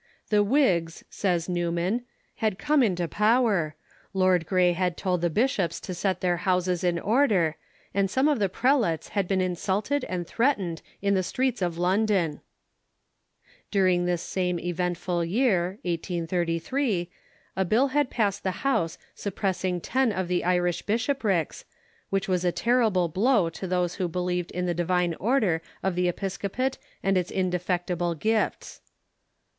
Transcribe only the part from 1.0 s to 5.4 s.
says Newman," had come into power. Lord Grey had told the